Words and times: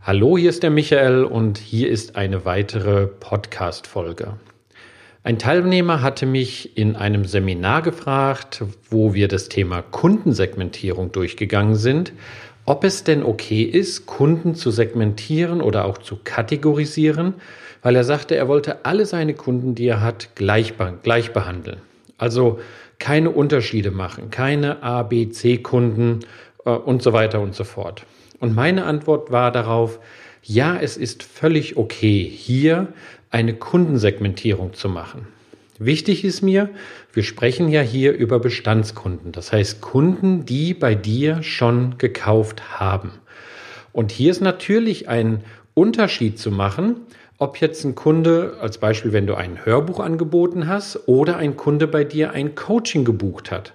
Hallo, 0.00 0.38
hier 0.38 0.48
ist 0.48 0.62
der 0.62 0.70
Michael 0.70 1.24
und 1.24 1.58
hier 1.58 1.90
ist 1.90 2.16
eine 2.16 2.44
weitere 2.44 3.08
Podcast-Folge. 3.08 4.34
Ein 5.22 5.38
Teilnehmer 5.38 6.00
hatte 6.00 6.24
mich 6.24 6.78
in 6.78 6.96
einem 6.96 7.24
Seminar 7.24 7.82
gefragt, 7.82 8.64
wo 8.88 9.12
wir 9.12 9.28
das 9.28 9.50
Thema 9.50 9.82
Kundensegmentierung 9.82 11.12
durchgegangen 11.12 11.74
sind, 11.74 12.12
ob 12.64 12.84
es 12.84 13.04
denn 13.04 13.22
okay 13.22 13.62
ist, 13.62 14.06
Kunden 14.06 14.54
zu 14.54 14.70
segmentieren 14.70 15.60
oder 15.60 15.84
auch 15.84 15.98
zu 15.98 16.16
kategorisieren, 16.22 17.34
weil 17.82 17.96
er 17.96 18.04
sagte, 18.04 18.36
er 18.36 18.48
wollte 18.48 18.86
alle 18.86 19.04
seine 19.04 19.34
Kunden, 19.34 19.74
die 19.74 19.88
er 19.88 20.00
hat, 20.00 20.36
gleich, 20.36 20.74
gleich 21.02 21.32
behandeln. 21.32 21.80
Also 22.16 22.60
keine 22.98 23.30
Unterschiede 23.30 23.90
machen, 23.90 24.30
keine 24.30 24.82
A, 24.82 25.02
B, 25.02 25.28
C-Kunden 25.28 26.20
äh, 26.64 26.70
und 26.70 27.02
so 27.02 27.12
weiter 27.12 27.40
und 27.40 27.54
so 27.54 27.64
fort. 27.64 28.06
Und 28.40 28.54
meine 28.54 28.84
Antwort 28.84 29.30
war 29.30 29.50
darauf, 29.52 29.98
ja, 30.42 30.78
es 30.78 30.96
ist 30.96 31.22
völlig 31.22 31.76
okay, 31.76 32.24
hier 32.24 32.88
eine 33.30 33.54
Kundensegmentierung 33.54 34.74
zu 34.74 34.88
machen. 34.88 35.26
Wichtig 35.78 36.24
ist 36.24 36.42
mir, 36.42 36.70
wir 37.12 37.22
sprechen 37.22 37.68
ja 37.68 37.82
hier 37.82 38.12
über 38.12 38.40
Bestandskunden, 38.40 39.30
das 39.30 39.52
heißt 39.52 39.80
Kunden, 39.80 40.44
die 40.44 40.74
bei 40.74 40.94
dir 40.94 41.42
schon 41.42 41.98
gekauft 41.98 42.80
haben. 42.80 43.12
Und 43.92 44.10
hier 44.10 44.30
ist 44.30 44.40
natürlich 44.40 45.08
ein 45.08 45.44
Unterschied 45.74 46.38
zu 46.38 46.50
machen, 46.50 46.96
ob 47.38 47.60
jetzt 47.60 47.84
ein 47.84 47.94
Kunde, 47.94 48.56
als 48.60 48.78
Beispiel, 48.78 49.12
wenn 49.12 49.28
du 49.28 49.36
ein 49.36 49.64
Hörbuch 49.64 50.00
angeboten 50.00 50.66
hast 50.66 51.06
oder 51.06 51.36
ein 51.36 51.56
Kunde 51.56 51.86
bei 51.86 52.02
dir 52.02 52.32
ein 52.32 52.56
Coaching 52.56 53.04
gebucht 53.04 53.52
hat. 53.52 53.74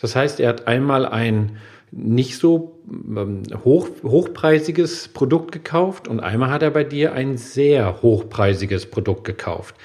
Das 0.00 0.16
heißt, 0.16 0.40
er 0.40 0.48
hat 0.48 0.66
einmal 0.66 1.06
ein 1.06 1.56
nicht 1.96 2.38
so 2.38 2.80
ähm, 2.88 3.42
hoch, 3.64 3.88
hochpreisiges 4.02 5.08
Produkt 5.08 5.52
gekauft 5.52 6.08
und 6.08 6.20
einmal 6.20 6.50
hat 6.50 6.62
er 6.62 6.70
bei 6.70 6.84
dir 6.84 7.12
ein 7.12 7.36
sehr 7.36 8.02
hochpreisiges 8.02 8.86
Produkt 8.86 9.24
gekauft. 9.24 9.76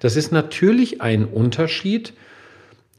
Das 0.00 0.16
ist 0.16 0.32
natürlich 0.32 1.00
ein 1.00 1.24
Unterschied 1.24 2.12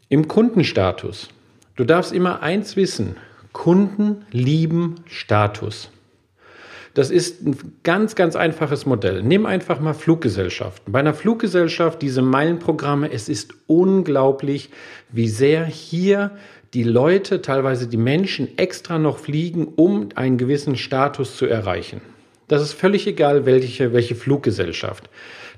im 0.09 0.27
Kundenstatus. 0.27 1.29
Du 1.75 1.83
darfst 1.83 2.11
immer 2.11 2.41
eins 2.41 2.75
wissen, 2.75 3.17
Kunden 3.53 4.25
lieben 4.31 4.95
Status. 5.05 5.91
Das 6.95 7.11
ist 7.11 7.45
ein 7.45 7.57
ganz, 7.83 8.15
ganz 8.15 8.37
einfaches 8.37 8.85
Modell. 8.85 9.21
Nimm 9.21 9.45
einfach 9.45 9.81
mal 9.81 9.93
Fluggesellschaften. 9.93 10.93
Bei 10.93 10.99
einer 10.99 11.13
Fluggesellschaft, 11.13 12.01
diese 12.01 12.21
Meilenprogramme, 12.21 13.11
es 13.11 13.27
ist 13.27 13.53
unglaublich, 13.67 14.69
wie 15.11 15.27
sehr 15.27 15.65
hier 15.65 16.31
die 16.75 16.83
Leute, 16.83 17.41
teilweise 17.41 17.87
die 17.87 17.97
Menschen 17.97 18.57
extra 18.57 18.99
noch 18.99 19.17
fliegen, 19.17 19.65
um 19.77 20.09
einen 20.15 20.37
gewissen 20.37 20.75
Status 20.75 21.37
zu 21.37 21.45
erreichen. 21.45 22.01
Das 22.49 22.61
ist 22.61 22.73
völlig 22.73 23.07
egal, 23.07 23.45
welche, 23.45 23.93
welche 23.93 24.13
Fluggesellschaft. 24.13 25.09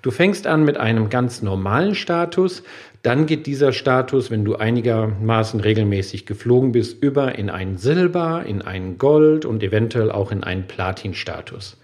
Du 0.04 0.12
fängst 0.12 0.46
an 0.46 0.64
mit 0.64 0.78
einem 0.78 1.10
ganz 1.10 1.42
normalen 1.42 1.96
Status, 1.96 2.62
dann 3.02 3.26
geht 3.26 3.48
dieser 3.48 3.74
Status, 3.74 4.30
wenn 4.30 4.46
du 4.46 4.58
einigermaßen 4.58 5.60
regelmäßig 5.60 6.28
geflogen 6.28 6.72
bist, 6.72 7.02
über 7.02 7.36
in 7.36 7.50
einen 7.50 7.78
Silber, 7.78 8.44
in 8.46 8.62
einen 8.62 9.00
Gold 9.00 9.44
und 9.44 9.64
eventuell 9.64 10.12
auch 10.12 10.32
in 10.32 10.44
einen 10.44 10.68
Platin-Status. 10.68 11.78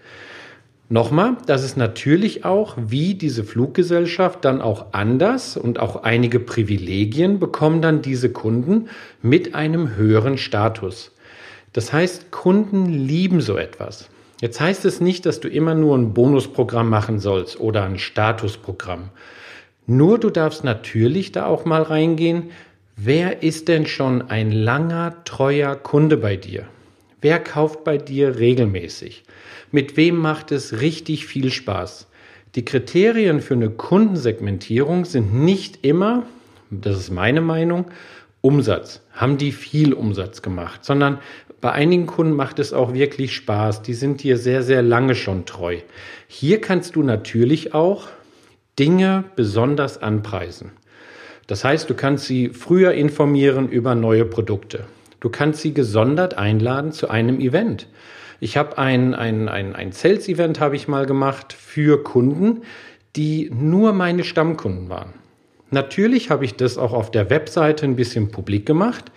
Nochmal, 0.90 1.38
das 1.46 1.64
ist 1.64 1.78
natürlich 1.78 2.44
auch, 2.44 2.76
wie 2.78 3.14
diese 3.14 3.42
Fluggesellschaft 3.42 4.44
dann 4.44 4.60
auch 4.60 4.86
anders 4.92 5.56
und 5.56 5.80
auch 5.80 6.02
einige 6.02 6.40
Privilegien 6.40 7.38
bekommen 7.38 7.80
dann 7.80 8.02
diese 8.02 8.30
Kunden 8.30 8.88
mit 9.22 9.54
einem 9.54 9.96
höheren 9.96 10.36
Status. 10.36 11.12
Das 11.72 11.92
heißt, 11.92 12.30
Kunden 12.30 12.86
lieben 12.86 13.40
so 13.40 13.56
etwas. 13.56 14.10
Jetzt 14.42 14.60
heißt 14.60 14.84
es 14.84 15.00
nicht, 15.00 15.24
dass 15.24 15.40
du 15.40 15.48
immer 15.48 15.74
nur 15.74 15.96
ein 15.96 16.12
Bonusprogramm 16.12 16.90
machen 16.90 17.18
sollst 17.18 17.58
oder 17.58 17.84
ein 17.84 17.98
Statusprogramm. 17.98 19.08
Nur 19.86 20.18
du 20.18 20.28
darfst 20.28 20.64
natürlich 20.64 21.32
da 21.32 21.46
auch 21.46 21.64
mal 21.64 21.82
reingehen, 21.82 22.50
wer 22.96 23.42
ist 23.42 23.68
denn 23.68 23.86
schon 23.86 24.28
ein 24.28 24.52
langer, 24.52 25.24
treuer 25.24 25.76
Kunde 25.76 26.18
bei 26.18 26.36
dir? 26.36 26.66
Wer 27.24 27.38
kauft 27.38 27.84
bei 27.84 27.96
dir 27.96 28.38
regelmäßig? 28.38 29.24
Mit 29.72 29.96
wem 29.96 30.18
macht 30.18 30.52
es 30.52 30.82
richtig 30.82 31.24
viel 31.24 31.50
Spaß? 31.50 32.06
Die 32.54 32.66
Kriterien 32.66 33.40
für 33.40 33.54
eine 33.54 33.70
Kundensegmentierung 33.70 35.06
sind 35.06 35.32
nicht 35.32 35.86
immer, 35.86 36.24
das 36.70 36.98
ist 36.98 37.10
meine 37.10 37.40
Meinung, 37.40 37.86
Umsatz. 38.42 39.00
Haben 39.14 39.38
die 39.38 39.52
viel 39.52 39.94
Umsatz 39.94 40.42
gemacht, 40.42 40.84
sondern 40.84 41.18
bei 41.62 41.72
einigen 41.72 42.04
Kunden 42.04 42.34
macht 42.34 42.58
es 42.58 42.74
auch 42.74 42.92
wirklich 42.92 43.34
Spaß. 43.34 43.80
Die 43.80 43.94
sind 43.94 44.22
dir 44.22 44.36
sehr, 44.36 44.62
sehr 44.62 44.82
lange 44.82 45.14
schon 45.14 45.46
treu. 45.46 45.78
Hier 46.28 46.60
kannst 46.60 46.94
du 46.94 47.02
natürlich 47.02 47.72
auch 47.72 48.08
Dinge 48.78 49.24
besonders 49.34 49.96
anpreisen. 49.96 50.72
Das 51.46 51.64
heißt, 51.64 51.88
du 51.88 51.94
kannst 51.94 52.26
sie 52.26 52.50
früher 52.50 52.92
informieren 52.92 53.70
über 53.70 53.94
neue 53.94 54.26
Produkte. 54.26 54.84
Du 55.24 55.30
kannst 55.30 55.62
sie 55.62 55.72
gesondert 55.72 56.36
einladen 56.36 56.92
zu 56.92 57.08
einem 57.08 57.40
Event. 57.40 57.88
Ich 58.40 58.58
habe 58.58 58.76
ein, 58.76 59.14
ein, 59.14 59.48
ein, 59.48 59.74
ein 59.74 59.90
Sales-Event 59.90 60.60
habe 60.60 60.76
ich 60.76 60.86
mal 60.86 61.06
gemacht 61.06 61.54
für 61.54 62.04
Kunden, 62.04 62.60
die 63.16 63.50
nur 63.50 63.94
meine 63.94 64.22
Stammkunden 64.22 64.90
waren. 64.90 65.14
Natürlich 65.70 66.28
habe 66.28 66.44
ich 66.44 66.56
das 66.56 66.76
auch 66.76 66.92
auf 66.92 67.10
der 67.10 67.30
Webseite 67.30 67.86
ein 67.86 67.96
bisschen 67.96 68.32
publik 68.32 68.66
gemacht 68.66 69.12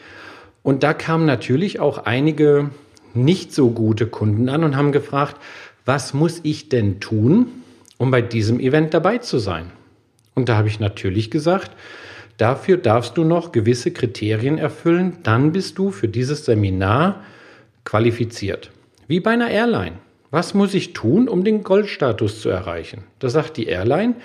und 0.64 0.82
da 0.82 0.94
kamen 0.94 1.26
natürlich 1.26 1.82
auch 1.82 1.98
einige 1.98 2.70
nicht 3.14 3.52
so 3.52 3.72
gute 3.72 4.08
Kunden 4.08 4.48
an 4.48 4.64
und 4.64 4.78
haben 4.78 4.94
gefragt, 4.94 5.36
was 5.84 6.14
muss 6.14 6.40
ich 6.44 6.70
denn 6.70 7.02
tun, 7.02 7.48
um 7.98 8.12
bei 8.12 8.22
diesem 8.22 8.62
Event 8.62 8.94
dabei 8.94 9.18
zu 9.18 9.40
sein? 9.40 9.74
Und 10.36 10.48
da 10.48 10.56
habe 10.56 10.70
ich 10.70 10.80
natürlich 10.80 11.30
gesagt, 11.32 11.72
Dafür 12.38 12.78
darfst 12.78 13.18
du 13.18 13.24
noch 13.24 13.52
gewisse 13.52 13.92
Kriterien 13.92 14.60
erfüllen, 14.60 15.18
dann 15.24 15.52
bist 15.52 15.78
du 15.78 15.92
für 15.92 16.08
dieses 16.08 16.46
Seminar 16.46 17.24
qualifiziert. 17.84 18.72
Wie 19.08 19.20
bei 19.20 19.32
einer 19.32 19.50
Airline. 19.50 19.98
Was 20.30 20.54
muss 20.54 20.74
ich 20.74 20.94
tun, 20.94 21.30
um 21.30 21.44
den 21.44 21.64
Goldstatus 21.64 22.42
zu 22.42 22.50
erreichen? 22.50 23.06
Da 23.20 23.30
sagt 23.30 23.58
die 23.58 23.68
Airline, 23.68 24.16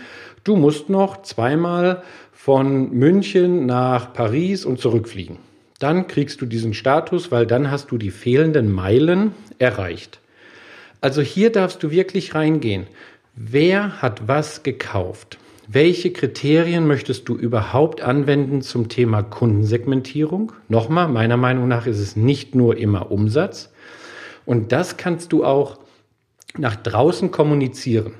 du 0.44 0.56
musst 0.56 0.90
noch 0.90 1.22
zweimal 1.22 2.02
von 2.32 2.90
München 2.90 3.66
nach 3.66 4.12
Paris 4.12 4.64
und 4.64 4.80
zurückfliegen. 4.80 5.38
Dann 5.78 6.08
kriegst 6.08 6.40
du 6.40 6.46
diesen 6.46 6.74
Status, 6.74 7.30
weil 7.30 7.46
dann 7.46 7.70
hast 7.70 7.92
du 7.92 7.98
die 7.98 8.10
fehlenden 8.10 8.70
Meilen 8.70 9.32
erreicht. 9.58 10.18
Also 11.00 11.22
hier 11.22 11.50
darfst 11.50 11.82
du 11.82 11.90
wirklich 11.90 12.34
reingehen. 12.34 12.86
Wer 13.34 14.02
hat 14.02 14.28
was 14.28 14.62
gekauft? 14.62 15.38
Welche 15.74 16.12
Kriterien 16.12 16.86
möchtest 16.86 17.30
du 17.30 17.34
überhaupt 17.34 18.02
anwenden 18.02 18.60
zum 18.60 18.90
Thema 18.90 19.22
Kundensegmentierung? 19.22 20.52
Nochmal, 20.68 21.08
meiner 21.08 21.38
Meinung 21.38 21.66
nach 21.66 21.86
ist 21.86 21.98
es 21.98 22.14
nicht 22.14 22.54
nur 22.54 22.76
immer 22.76 23.10
Umsatz. 23.10 23.72
Und 24.44 24.70
das 24.70 24.98
kannst 24.98 25.32
du 25.32 25.46
auch 25.46 25.78
nach 26.58 26.76
draußen 26.76 27.30
kommunizieren. 27.30 28.12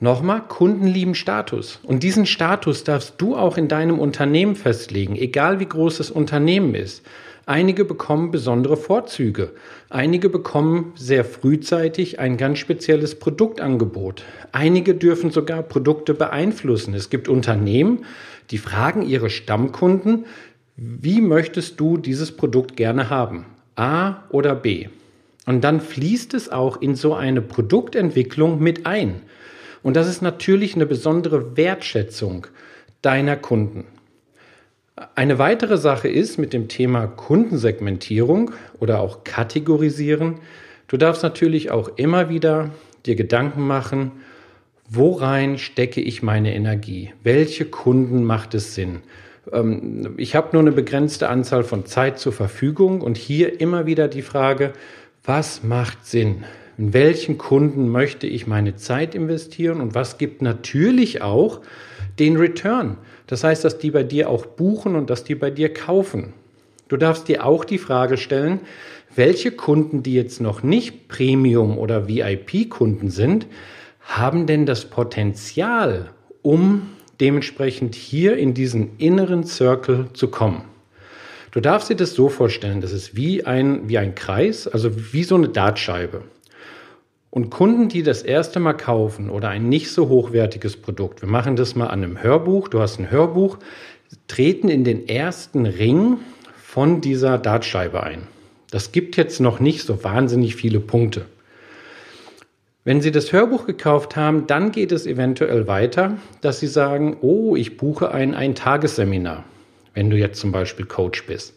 Nochmal, 0.00 0.42
Kunden 0.46 0.86
lieben 0.86 1.14
Status. 1.14 1.80
Und 1.82 2.02
diesen 2.02 2.26
Status 2.26 2.84
darfst 2.84 3.14
du 3.16 3.34
auch 3.34 3.56
in 3.56 3.68
deinem 3.68 3.98
Unternehmen 3.98 4.54
festlegen, 4.54 5.16
egal 5.16 5.60
wie 5.60 5.66
groß 5.66 5.96
das 5.96 6.10
Unternehmen 6.10 6.74
ist. 6.74 7.06
Einige 7.48 7.86
bekommen 7.86 8.30
besondere 8.30 8.76
Vorzüge. 8.76 9.52
Einige 9.88 10.28
bekommen 10.28 10.92
sehr 10.96 11.24
frühzeitig 11.24 12.18
ein 12.20 12.36
ganz 12.36 12.58
spezielles 12.58 13.18
Produktangebot. 13.18 14.22
Einige 14.52 14.94
dürfen 14.94 15.30
sogar 15.30 15.62
Produkte 15.62 16.12
beeinflussen. 16.12 16.92
Es 16.92 17.08
gibt 17.08 17.26
Unternehmen, 17.26 18.04
die 18.50 18.58
fragen 18.58 19.00
ihre 19.00 19.30
Stammkunden, 19.30 20.26
wie 20.76 21.22
möchtest 21.22 21.80
du 21.80 21.96
dieses 21.96 22.36
Produkt 22.36 22.76
gerne 22.76 23.08
haben? 23.08 23.46
A 23.76 24.24
oder 24.28 24.54
B? 24.54 24.88
Und 25.46 25.64
dann 25.64 25.80
fließt 25.80 26.34
es 26.34 26.50
auch 26.50 26.82
in 26.82 26.96
so 26.96 27.14
eine 27.14 27.40
Produktentwicklung 27.40 28.62
mit 28.62 28.84
ein. 28.84 29.22
Und 29.82 29.96
das 29.96 30.06
ist 30.06 30.20
natürlich 30.20 30.74
eine 30.74 30.84
besondere 30.84 31.56
Wertschätzung 31.56 32.46
deiner 33.00 33.36
Kunden. 33.36 33.86
Eine 35.14 35.38
weitere 35.38 35.76
Sache 35.76 36.08
ist 36.08 36.38
mit 36.38 36.52
dem 36.52 36.66
Thema 36.66 37.06
Kundensegmentierung 37.06 38.50
oder 38.80 38.98
auch 39.00 39.22
Kategorisieren. 39.22 40.40
Du 40.88 40.96
darfst 40.96 41.22
natürlich 41.22 41.70
auch 41.70 41.90
immer 41.96 42.28
wieder 42.28 42.70
dir 43.06 43.14
Gedanken 43.14 43.64
machen, 43.64 44.12
worein 44.88 45.58
stecke 45.58 46.00
ich 46.00 46.22
meine 46.22 46.52
Energie? 46.52 47.12
Welche 47.22 47.64
Kunden 47.66 48.24
macht 48.24 48.54
es 48.54 48.74
Sinn? 48.74 49.02
Ähm, 49.52 50.14
ich 50.16 50.34
habe 50.34 50.48
nur 50.52 50.62
eine 50.62 50.72
begrenzte 50.72 51.28
Anzahl 51.28 51.62
von 51.62 51.86
Zeit 51.86 52.18
zur 52.18 52.32
Verfügung 52.32 53.00
und 53.00 53.16
hier 53.16 53.60
immer 53.60 53.86
wieder 53.86 54.08
die 54.08 54.22
Frage, 54.22 54.72
was 55.22 55.62
macht 55.62 56.06
Sinn? 56.06 56.44
In 56.76 56.92
welchen 56.92 57.38
Kunden 57.38 57.88
möchte 57.88 58.26
ich 58.26 58.46
meine 58.46 58.74
Zeit 58.74 59.14
investieren 59.14 59.80
und 59.80 59.94
was 59.94 60.18
gibt 60.18 60.42
natürlich 60.42 61.22
auch 61.22 61.60
den 62.18 62.36
Return? 62.36 62.96
Das 63.28 63.44
heißt, 63.44 63.64
dass 63.64 63.78
die 63.78 63.92
bei 63.92 64.02
dir 64.02 64.28
auch 64.28 64.44
buchen 64.44 64.96
und 64.96 65.08
dass 65.08 65.22
die 65.22 65.36
bei 65.36 65.50
dir 65.50 65.72
kaufen. 65.72 66.32
Du 66.88 66.96
darfst 66.96 67.28
dir 67.28 67.44
auch 67.44 67.64
die 67.64 67.78
Frage 67.78 68.16
stellen, 68.16 68.60
welche 69.14 69.52
Kunden, 69.52 70.02
die 70.02 70.14
jetzt 70.14 70.40
noch 70.40 70.62
nicht 70.62 71.08
Premium- 71.08 71.78
oder 71.78 72.08
VIP-Kunden 72.08 73.10
sind, 73.10 73.46
haben 74.00 74.46
denn 74.46 74.64
das 74.64 74.86
Potenzial, 74.86 76.10
um 76.42 76.88
dementsprechend 77.20 77.94
hier 77.94 78.36
in 78.36 78.54
diesen 78.54 78.96
inneren 78.96 79.44
Circle 79.44 80.06
zu 80.14 80.28
kommen. 80.28 80.62
Du 81.50 81.60
darfst 81.60 81.90
dir 81.90 81.96
das 81.96 82.14
so 82.14 82.28
vorstellen, 82.28 82.80
das 82.80 82.92
ist 82.92 83.16
wie 83.16 83.44
ein, 83.44 83.88
wie 83.88 83.98
ein 83.98 84.14
Kreis, 84.14 84.68
also 84.68 85.12
wie 85.12 85.24
so 85.24 85.34
eine 85.34 85.48
Dartscheibe. 85.48 86.22
Und 87.30 87.50
Kunden, 87.50 87.88
die 87.88 88.02
das 88.02 88.22
erste 88.22 88.58
Mal 88.58 88.72
kaufen 88.72 89.28
oder 89.28 89.48
ein 89.50 89.68
nicht 89.68 89.90
so 89.90 90.08
hochwertiges 90.08 90.76
Produkt, 90.76 91.20
wir 91.20 91.28
machen 91.28 91.56
das 91.56 91.74
mal 91.74 91.88
an 91.88 92.02
einem 92.02 92.22
Hörbuch, 92.22 92.68
du 92.68 92.80
hast 92.80 92.98
ein 92.98 93.10
Hörbuch, 93.10 93.58
treten 94.26 94.68
in 94.68 94.84
den 94.84 95.08
ersten 95.08 95.66
Ring 95.66 96.18
von 96.56 97.00
dieser 97.00 97.38
Dartscheibe 97.38 98.02
ein. 98.02 98.26
Das 98.70 98.92
gibt 98.92 99.16
jetzt 99.16 99.40
noch 99.40 99.60
nicht 99.60 99.82
so 99.82 100.04
wahnsinnig 100.04 100.56
viele 100.56 100.80
Punkte. 100.80 101.26
Wenn 102.84 103.02
Sie 103.02 103.12
das 103.12 103.32
Hörbuch 103.32 103.66
gekauft 103.66 104.16
haben, 104.16 104.46
dann 104.46 104.72
geht 104.72 104.92
es 104.92 105.06
eventuell 105.06 105.66
weiter, 105.66 106.16
dass 106.40 106.60
Sie 106.60 106.66
sagen, 106.66 107.18
oh, 107.20 107.54
ich 107.56 107.76
buche 107.76 108.12
ein 108.12 108.34
Eintagesseminar, 108.34 109.44
wenn 109.92 110.08
du 110.08 110.16
jetzt 110.16 110.40
zum 110.40 110.52
Beispiel 110.52 110.86
Coach 110.86 111.26
bist. 111.26 111.54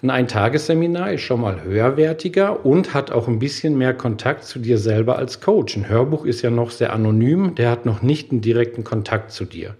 Ein 0.00 0.10
Eintagesseminar 0.10 1.14
ist 1.14 1.22
schon 1.22 1.40
mal 1.40 1.64
höherwertiger 1.64 2.64
und 2.64 2.94
hat 2.94 3.10
auch 3.10 3.26
ein 3.26 3.40
bisschen 3.40 3.76
mehr 3.76 3.94
Kontakt 3.94 4.44
zu 4.44 4.60
dir 4.60 4.78
selber 4.78 5.18
als 5.18 5.40
Coach. 5.40 5.76
Ein 5.76 5.88
Hörbuch 5.88 6.24
ist 6.24 6.40
ja 6.42 6.50
noch 6.50 6.70
sehr 6.70 6.92
anonym, 6.92 7.56
der 7.56 7.72
hat 7.72 7.84
noch 7.84 8.00
nicht 8.00 8.30
einen 8.30 8.40
direkten 8.40 8.84
Kontakt 8.84 9.32
zu 9.32 9.44
dir. 9.44 9.74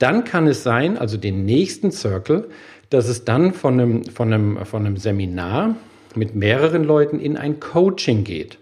Dann 0.00 0.24
kann 0.24 0.48
es 0.48 0.64
sein, 0.64 0.98
also 0.98 1.16
den 1.16 1.44
nächsten 1.44 1.92
Circle, 1.92 2.48
dass 2.90 3.06
es 3.06 3.24
dann 3.24 3.54
von 3.54 3.74
einem, 3.74 4.04
von 4.06 4.32
einem, 4.32 4.66
von 4.66 4.84
einem 4.84 4.96
Seminar 4.96 5.76
mit 6.16 6.34
mehreren 6.34 6.82
Leuten 6.82 7.20
in 7.20 7.36
ein 7.36 7.60
Coaching 7.60 8.24
geht. 8.24 8.58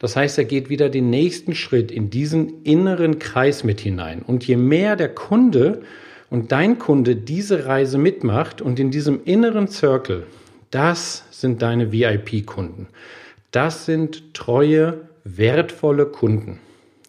Das 0.00 0.16
heißt, 0.16 0.36
er 0.36 0.46
geht 0.46 0.68
wieder 0.68 0.88
den 0.88 1.10
nächsten 1.10 1.54
Schritt 1.54 1.92
in 1.92 2.10
diesen 2.10 2.64
inneren 2.64 3.20
Kreis 3.20 3.62
mit 3.62 3.80
hinein. 3.80 4.22
Und 4.26 4.44
je 4.44 4.56
mehr 4.56 4.96
der 4.96 5.10
Kunde 5.10 5.82
und 6.32 6.50
dein 6.50 6.78
Kunde 6.78 7.14
diese 7.14 7.66
Reise 7.66 7.98
mitmacht 7.98 8.62
und 8.62 8.80
in 8.80 8.90
diesem 8.90 9.20
inneren 9.26 9.68
Circle, 9.68 10.26
das 10.70 11.24
sind 11.30 11.60
deine 11.60 11.92
VIP-Kunden. 11.92 12.86
Das 13.50 13.84
sind 13.84 14.32
treue, 14.32 15.02
wertvolle 15.24 16.06
Kunden. 16.06 16.58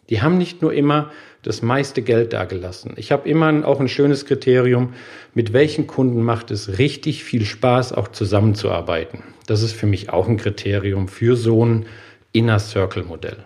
Die 0.10 0.22
haben 0.22 0.38
nicht 0.38 0.62
nur 0.62 0.74
immer 0.74 1.10
das 1.42 1.62
meiste 1.62 2.02
Geld 2.02 2.34
dagelassen. 2.34 2.96
Ich 2.98 3.14
habe 3.14 3.30
immer 3.30 3.66
auch 3.66 3.80
ein 3.80 3.88
schönes 3.88 4.26
Kriterium, 4.26 4.94
mit 5.34 5.54
welchen 5.54 5.88
Kunden 5.88 6.22
macht 6.22 6.52
es 6.52 6.78
richtig 6.78 7.24
viel 7.24 7.46
Spaß, 7.46 7.94
auch 7.94 8.10
zusammenzuarbeiten. 8.10 9.24
Das 9.48 9.64
ist 9.64 9.72
für 9.72 9.88
mich 9.88 10.10
auch 10.10 10.28
ein 10.28 10.36
Kriterium 10.36 11.08
für 11.08 11.38
so 11.38 11.66
ein 11.66 11.86
Inner 12.34 12.60
Circle 12.60 13.04
Modell. 13.04 13.38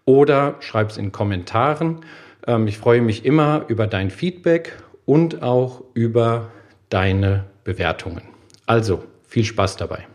oder 0.04 0.56
schreib 0.60 0.90
es 0.90 0.96
in 0.96 1.12
Kommentaren. 1.12 2.00
Ähm, 2.46 2.66
ich 2.66 2.78
freue 2.78 3.02
mich 3.02 3.24
immer 3.24 3.64
über 3.68 3.86
dein 3.86 4.10
Feedback 4.10 4.76
und 5.04 5.42
auch 5.42 5.82
über 5.94 6.50
deine 6.88 7.44
Bewertungen. 7.64 8.22
Also 8.66 9.04
viel 9.26 9.44
Spaß 9.44 9.76
dabei. 9.76 10.06